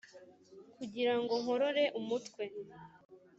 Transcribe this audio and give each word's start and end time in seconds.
kugirango 0.75 1.33
ngorore 1.41 1.83
umutwe 1.99 2.43